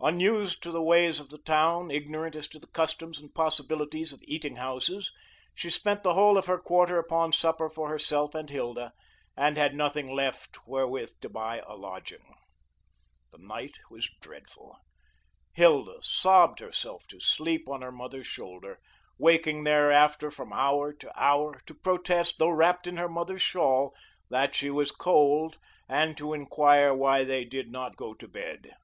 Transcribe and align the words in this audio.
Unused 0.00 0.62
to 0.62 0.70
the 0.70 0.82
ways 0.82 1.18
of 1.18 1.30
the 1.30 1.38
town, 1.38 1.90
ignorant 1.90 2.36
as 2.36 2.46
to 2.46 2.58
the 2.58 2.66
customs 2.66 3.18
and 3.18 3.34
possibilities 3.34 4.12
of 4.12 4.20
eating 4.24 4.56
houses, 4.56 5.10
she 5.54 5.70
spent 5.70 6.02
the 6.02 6.12
whole 6.12 6.36
of 6.36 6.44
her 6.44 6.58
quarter 6.58 6.98
upon 6.98 7.32
supper 7.32 7.70
for 7.70 7.88
herself 7.88 8.34
and 8.34 8.50
Hilda, 8.50 8.92
and 9.34 9.56
had 9.56 9.74
nothing 9.74 10.14
left 10.14 10.66
wherewith 10.68 11.12
to 11.22 11.30
buy 11.30 11.62
a 11.66 11.74
lodging. 11.74 12.34
The 13.30 13.38
night 13.38 13.78
was 13.88 14.10
dreadful; 14.20 14.76
Hilda 15.54 16.02
sobbed 16.02 16.60
herself 16.60 17.06
to 17.06 17.18
sleep 17.18 17.66
on 17.66 17.80
her 17.80 17.90
mother's 17.90 18.26
shoulder, 18.26 18.78
waking 19.16 19.64
thereafter 19.64 20.30
from 20.30 20.52
hour 20.52 20.92
to 20.92 21.18
hour, 21.18 21.58
to 21.64 21.72
protest, 21.72 22.36
though 22.38 22.50
wrapped 22.50 22.86
in 22.86 22.98
her 22.98 23.08
mother's 23.08 23.40
shawl, 23.40 23.94
that 24.28 24.54
she 24.54 24.68
was 24.68 24.92
cold, 24.92 25.56
and 25.88 26.14
to 26.18 26.34
enquire 26.34 26.92
why 26.94 27.24
they 27.24 27.46
did 27.46 27.70
not 27.72 27.96
go 27.96 28.12
to 28.12 28.28
bed. 28.28 28.74